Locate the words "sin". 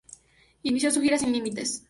1.19-1.31